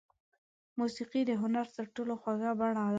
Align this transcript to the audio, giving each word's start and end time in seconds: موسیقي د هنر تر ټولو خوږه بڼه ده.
موسیقي 0.79 1.21
د 1.25 1.31
هنر 1.41 1.67
تر 1.75 1.85
ټولو 1.95 2.13
خوږه 2.21 2.51
بڼه 2.59 2.75
ده. 2.87 2.87